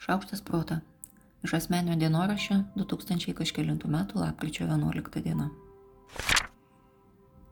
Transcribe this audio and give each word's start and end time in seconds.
Šaukštas 0.00 0.40
prota. 0.40 0.78
Iš 1.44 1.52
asmenio 1.58 1.92
dienoraščio 2.00 2.54
2000 2.72 3.34
kažkėlintų 3.36 3.88
metų 3.92 4.22
lapkričio 4.22 4.64
11 4.64 5.20
diena. 5.26 5.50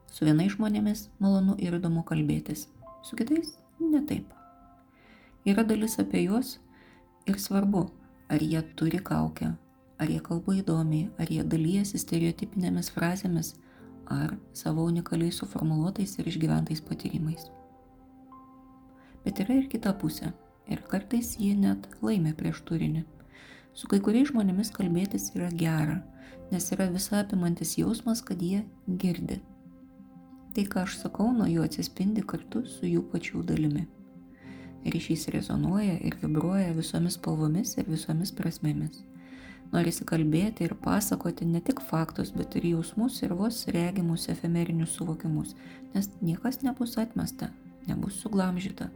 Su 0.09 0.24
vienais 0.24 0.54
žmonėmis 0.54 1.03
malonu 1.21 1.58
ir 1.61 1.76
įdomu 1.76 2.06
kalbėtis, 2.08 2.63
su 3.04 3.21
kitais 3.21 3.53
ne 3.83 4.01
taip. 4.08 4.33
Yra 5.45 5.67
dalis 5.69 5.99
apie 6.01 6.24
juos 6.24 6.54
ir 7.29 7.37
svarbu, 7.37 7.85
ar 8.33 8.40
jie 8.40 8.65
turi 8.80 9.03
kaukę, 9.10 9.53
ar 10.01 10.08
jie 10.08 10.24
kalba 10.24 10.56
įdomiai, 10.56 11.12
ar 11.21 11.28
jie 11.28 11.44
dalyjasi 11.44 12.01
stereotipinėmis 12.01 12.88
frazėmis, 12.96 13.58
ar 14.08 14.38
savo 14.56 14.88
unikaliai 14.88 15.37
suformuoluotais 15.37 16.16
ir 16.16 16.33
išgyventais 16.33 16.80
patyrimais. 16.80 17.51
Bet 19.28 19.45
yra 19.45 19.60
ir 19.60 19.69
kita 19.69 19.92
pusė 20.01 20.33
ir 20.69 20.82
kartais 20.91 21.34
jie 21.40 21.54
net 21.56 21.88
laimė 22.04 22.34
prieš 22.38 22.62
turinį. 22.68 23.04
Su 23.74 23.88
kai 23.90 24.00
kuriais 24.02 24.30
žmonėmis 24.32 24.72
kalbėtis 24.74 25.30
yra 25.36 25.50
gera, 25.54 26.00
nes 26.52 26.64
yra 26.74 26.88
visa 26.90 27.20
apimantis 27.22 27.76
jausmas, 27.78 28.22
kad 28.24 28.42
jie 28.42 28.64
girdi. 28.88 29.38
Tai, 30.54 30.64
ką 30.64 30.82
aš 30.86 30.96
sakau, 31.02 31.28
nuo 31.36 31.46
jų 31.46 31.62
atsispindi 31.66 32.24
kartu 32.26 32.64
su 32.66 32.88
jų 32.88 33.04
pačių 33.12 33.45
dalimi. 33.46 33.84
Ryšys 34.88 35.28
rezonuoja 35.34 35.98
ir 36.06 36.16
vibruoja 36.23 36.73
visomis 36.74 37.18
spalvomis 37.18 37.76
ir 37.78 37.87
visomis 37.90 38.32
prasmėmis. 38.34 39.02
Norisi 39.73 40.06
kalbėti 40.09 40.64
ir 40.64 40.73
pasakoti 40.80 41.45
ne 41.46 41.60
tik 41.60 41.82
faktus, 41.84 42.30
bet 42.32 42.56
ir 42.56 42.70
jausmus 42.70 43.20
ir 43.23 43.34
vos 43.37 43.66
regimus 43.74 44.30
efemerinius 44.32 44.95
suvokimus, 44.96 45.52
nes 45.95 46.09
niekas 46.23 46.62
nebus 46.64 46.96
atmesta, 46.98 47.50
nebus 47.87 48.16
suglamžyta, 48.23 48.88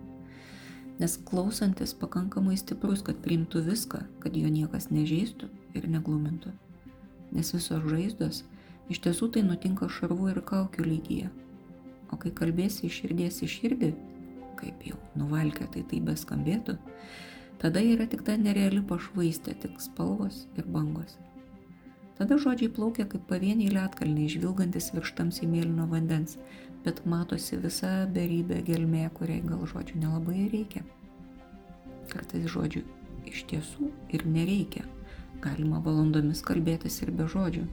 nes 1.01 1.17
klausantis 1.29 1.95
pakankamai 1.99 2.57
stiprus, 2.61 3.03
kad 3.07 3.21
priimtų 3.25 3.65
viską, 3.67 4.03
kad 4.23 4.37
jo 4.37 4.51
niekas 4.53 4.91
nežeistų 4.93 5.49
ir 5.79 5.89
neglumintų. 5.89 6.53
Nes 7.33 7.53
visos 7.55 7.85
žaizdos 7.89 8.43
iš 8.93 9.01
tiesų 9.07 9.31
tai 9.35 9.45
nutinka 9.47 9.89
šarvų 9.89 10.33
ir 10.35 10.43
kaukių 10.45 10.87
lygyje. 10.87 11.31
O 12.13 12.19
kai 12.21 12.33
kalbėsi 12.37 12.87
iš 12.89 13.03
širdies 13.03 13.41
į 13.45 13.49
širdį, 13.49 13.91
kaip 14.61 14.87
jau 14.87 14.99
nuvalkė 15.17 15.71
tai 15.73 15.85
tai 15.89 16.01
beskambėtų, 16.05 16.77
tada 17.63 17.81
yra 17.81 18.07
tik 18.11 18.27
ta 18.27 18.37
nereali 18.37 18.83
pašvaistė, 18.85 19.57
tik 19.65 19.81
spalvos 19.81 20.45
ir 20.61 20.69
bangos. 20.69 21.17
Tada 22.23 22.37
žodžiai 22.39 22.71
plaukia 22.71 23.03
kaip 23.11 23.25
pavieniai 23.27 23.73
lietkalniai, 23.75 24.29
žvilgantis 24.31 24.93
virš 24.95 25.11
tamsiai 25.19 25.49
mėlyno 25.51 25.89
vandens, 25.91 26.37
bet 26.85 27.01
matosi 27.03 27.57
visa 27.59 27.89
beribė 28.15 28.61
gelmė, 28.69 29.09
kuriai 29.17 29.41
gal 29.43 29.65
žodžių 29.67 29.97
nelabai 30.05 30.45
reikia. 30.53 30.85
Kartais 32.13 32.45
žodžių 32.53 32.85
iš 33.27 33.41
tiesų 33.51 33.89
ir 34.15 34.23
nereikia. 34.37 34.85
Galima 35.43 35.81
valandomis 35.83 36.45
kalbėtis 36.47 37.01
ir 37.03 37.11
be 37.11 37.27
žodžių. 37.33 37.65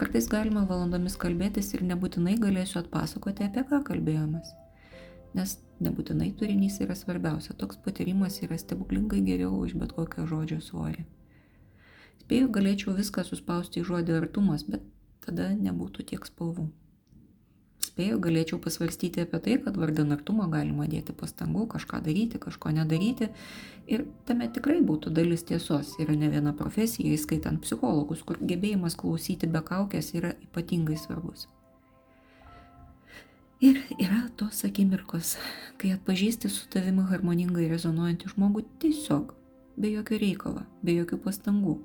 Kartais 0.00 0.30
galima 0.32 0.62
valandomis 0.70 1.18
kalbėtis 1.20 1.68
ir 1.76 1.84
nebūtinai 1.84 2.38
galėsiu 2.40 2.80
atpasakoti, 2.80 3.50
apie 3.50 3.66
ką 3.68 3.82
kalbėjomės. 3.90 4.54
Nes 5.36 5.58
nebūtinai 5.84 6.30
turinys 6.40 6.80
yra 6.80 6.96
svarbiausia, 6.96 7.52
toks 7.60 7.76
patyrimas 7.84 8.40
yra 8.48 8.56
stebuklingai 8.64 9.20
geriau 9.28 9.60
už 9.60 9.76
bet 9.76 9.92
kokio 9.92 10.24
žodžio 10.32 10.62
svorį. 10.64 11.04
Spėju, 12.24 12.48
galėčiau 12.56 12.96
viską 12.96 13.26
suspausti 13.28 13.82
į 13.82 13.88
žodį 13.90 14.16
artumas, 14.22 14.64
bet 14.64 14.86
tada 15.24 15.52
nebūtų 15.52 16.08
tiek 16.12 16.24
spalvų 16.26 16.70
spėju, 17.94 18.18
galėčiau 18.18 18.58
pasvarstyti 18.62 19.22
apie 19.22 19.38
tai, 19.44 19.54
kad 19.62 19.76
vardan 19.78 20.10
artumo 20.16 20.48
galima 20.50 20.88
dėti 20.90 21.14
pastangų, 21.14 21.68
kažką 21.76 22.00
daryti, 22.02 22.40
kažko 22.42 22.72
nedaryti. 22.74 23.30
Ir 23.86 24.06
tame 24.26 24.48
tikrai 24.50 24.80
būtų 24.82 25.12
dalis 25.14 25.46
tiesos. 25.46 25.94
Yra 26.02 26.16
ne 26.18 26.30
viena 26.32 26.54
profesija, 26.58 27.12
įskaitant 27.14 27.62
psichologus, 27.62 28.24
kur 28.26 28.40
gebėjimas 28.40 28.98
klausyti 28.98 29.50
be 29.50 29.62
kaukės 29.62 30.10
yra 30.18 30.34
ypatingai 30.48 30.98
svarbus. 30.98 31.46
Ir 33.62 33.78
yra 33.94 34.24
tos 34.36 34.64
akimirkos, 34.66 35.36
kai 35.78 35.94
atpažįsti 35.94 36.50
su 36.50 36.66
tavimi 36.72 37.06
harmoningai 37.08 37.70
rezonuojantį 37.70 38.34
žmogų 38.34 38.64
tiesiog, 38.82 39.30
be 39.76 39.90
jokio 39.92 40.18
reikalo, 40.20 40.64
be 40.82 40.94
jokių 40.98 41.18
pastangų, 41.24 41.78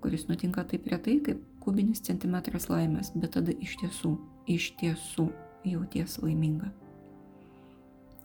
kuris 0.00 0.26
nutinka 0.28 0.64
taip 0.68 0.86
retai, 0.90 1.18
kaip 1.24 1.42
kubinis 1.60 2.02
centimetras 2.06 2.68
laimės, 2.70 3.12
bet 3.14 3.34
tada 3.36 3.52
iš 3.52 3.76
tiesų, 3.82 4.14
iš 4.48 4.70
tiesų 4.80 5.28
jauties 5.68 6.18
laiminga. 6.22 6.70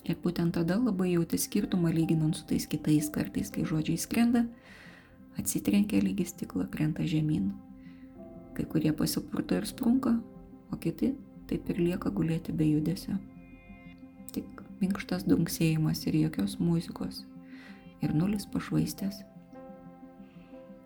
Ir 0.05 0.19
būtent 0.21 0.53
tada 0.53 0.77
labai 0.77 1.15
jauti 1.15 1.39
skirtumą 1.41 1.89
lyginant 1.93 2.37
su 2.37 2.45
tais 2.45 2.67
kitais 2.69 3.09
kartais, 3.09 3.49
kai 3.51 3.65
žodžiai 3.65 3.97
skrenda, 3.97 4.45
atsitrenkia 5.39 6.03
lygi 6.05 6.27
stiklą, 6.29 6.67
krenta 6.71 7.03
žemyn. 7.09 7.49
Kai 8.55 8.67
kurie 8.69 8.93
pasipurto 8.95 9.57
ir 9.57 9.65
sprunka, 9.67 10.13
o 10.71 10.77
kiti 10.77 11.15
taip 11.49 11.69
ir 11.73 11.81
lieka 11.81 12.13
gulėti 12.13 12.53
be 12.55 12.69
judesio. 12.69 13.17
Tik 14.35 14.61
minkštas 14.81 15.25
dunksėjimas 15.27 16.05
ir 16.05 16.21
jokios 16.21 16.59
muzikos. 16.61 17.25
Ir 18.03 18.11
nulis 18.15 18.45
pašvaistės 18.51 19.23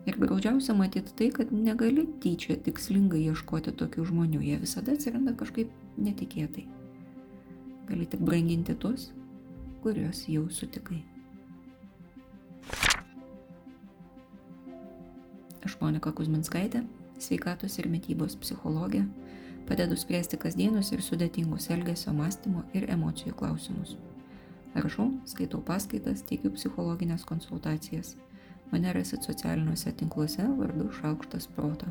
Ir 0.09 0.15
graudžiausia 0.17 0.73
matyti 0.73 1.13
tai, 1.13 1.27
kad 1.29 1.51
negali 1.53 2.05
tyčia 2.23 2.55
tikslingai 2.65 3.19
ieškoti 3.29 3.75
tokių 3.77 4.07
žmonių, 4.09 4.39
jie 4.41 4.57
visada 4.61 4.95
atsiranda 4.95 5.35
kažkaip 5.37 5.69
netikėtai. 5.99 6.63
Gali 7.89 8.07
tik 8.09 8.23
branginti 8.25 8.73
tuos, 8.79 9.09
kuriuos 9.83 10.23
jau 10.31 10.47
sutikai. 10.49 11.03
Aš 15.67 15.77
Monika 15.83 16.15
Kuzminskaitė, 16.15 16.85
sveikatos 17.21 17.77
ir 17.77 17.93
mytybos 17.93 18.39
psichologė, 18.41 19.03
padedu 19.69 19.99
spręsti 19.99 20.41
kasdienius 20.41 20.89
ir 20.95 21.05
sudėtingus 21.05 21.69
elgesio, 21.75 22.15
mąstymo 22.17 22.65
ir 22.73 22.89
emocijų 22.89 23.37
klausimus. 23.37 23.97
Rašau, 24.79 25.11
skaitau 25.27 25.61
paskaitas, 25.65 26.23
teikiu 26.27 26.53
psichologinės 26.55 27.27
konsultacijas– 27.27 28.15
Mane 28.71 28.93
rasit 28.93 29.23
socialiniuose 29.25 29.91
tinkluose 29.97 30.43
vardu 30.57 30.91
Šaukštas 31.01 31.47
Proto. 31.55 31.89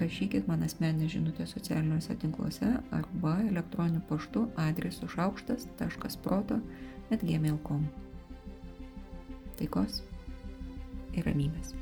Rašykit 0.00 0.48
man 0.48 0.64
asmenį 0.64 1.10
žinutę 1.12 1.44
socialiniuose 1.46 2.16
tinkluose 2.22 2.70
arba 2.98 3.34
elektroniniu 3.44 4.00
paštu 4.08 4.46
adresu 4.64 5.08
šaukštas.proto 5.12 6.58
atgmail.com. 7.12 7.86
Taikos 9.60 10.02
ir 11.12 11.28
ramybės. 11.28 11.76